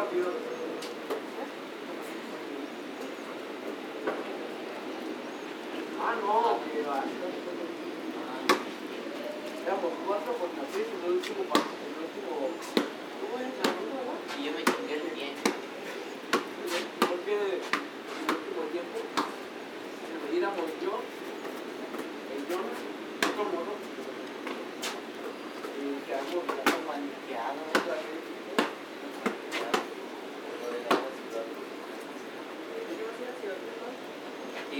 [0.00, 0.34] partidos.
[6.02, 7.04] Ah, no, que va.
[9.66, 11.84] Éramos cuatro contra seis en el último partido.
[11.84, 12.32] El último.
[13.20, 14.12] ¿Tú eres la última?
[14.38, 15.34] Y yo me chingué el bien.
[17.00, 18.96] Porque en el último tiempo,
[20.32, 21.19] éramos yo.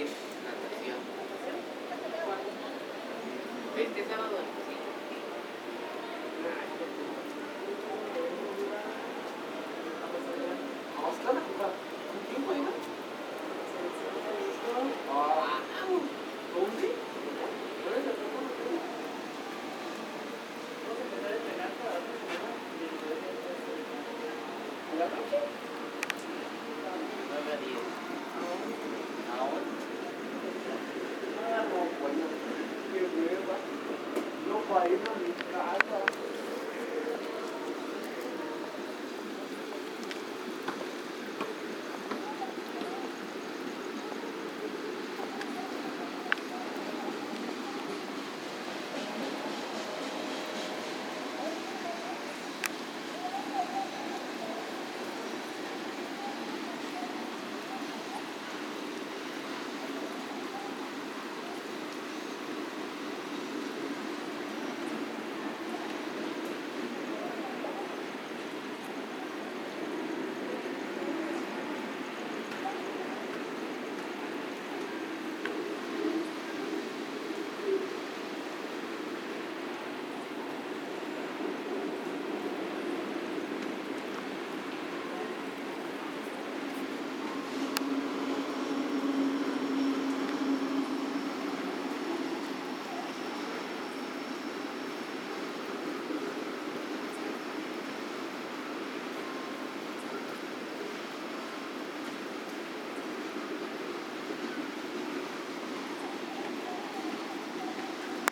[0.00, 0.96] Ir, natación.
[3.76, 4.76] Este sábado, sí.
[10.96, 11.72] Vamos a jugar.
[12.08, 12.72] ¿Con quién juega?
[15.12, 15.60] Ah,
[16.54, 16.88] ¿dónde?
[17.84, 18.38] ¿Dónde se tocó?
[24.92, 25.38] ¿En la noche?
[27.28, 28.19] 9 a 10.
[34.70, 35.29] flavor.